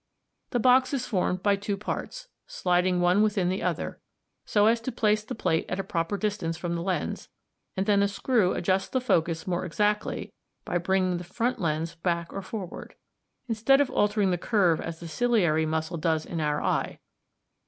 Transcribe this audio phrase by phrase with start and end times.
[0.49, 4.01] The box is formed of two parts, sliding one within the other at c,
[4.45, 7.29] so as to place the plate at a proper distance from the lens,
[7.77, 10.33] and then a screw adjusts the focus more exactly
[10.65, 12.95] by bringing the front lens back or forward,
[13.47, 16.97] instead of altering the curve as the ciliary muscle does in our eye.